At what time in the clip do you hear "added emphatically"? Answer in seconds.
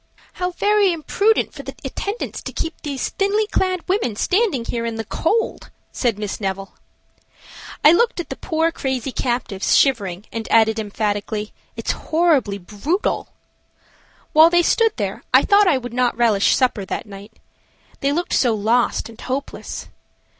10.51-11.53